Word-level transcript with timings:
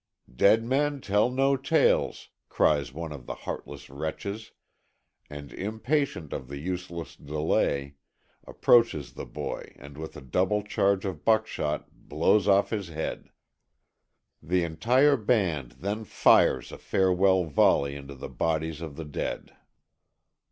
"Dead 0.35 0.63
men 0.65 0.99
tell 0.99 1.29
no 1.29 1.55
tales," 1.55 2.29
cries 2.49 2.91
one 2.91 3.11
of 3.11 3.27
the 3.27 3.35
heartless 3.35 3.87
wretches, 3.87 4.49
and 5.29 5.53
impatient 5.53 6.33
of 6.33 6.47
the 6.47 6.57
useless 6.57 7.15
delay, 7.15 7.93
approaches 8.47 9.13
the 9.13 9.27
boy 9.27 9.75
and 9.77 9.99
with 9.99 10.17
a 10.17 10.21
double 10.21 10.63
charge 10.63 11.05
of 11.05 11.23
buckshot 11.23 11.87
blows 12.09 12.47
off 12.47 12.71
his 12.71 12.87
head. 12.87 13.29
The 14.41 14.63
entire 14.63 15.17
band 15.17 15.73
then 15.73 16.03
fires 16.03 16.71
a 16.71 16.79
farewell 16.79 17.43
volley 17.43 17.93
into 17.95 18.15
the 18.15 18.27
bodies 18.27 18.81
of 18.81 18.95
the 18.95 19.05
dead. 19.05 19.55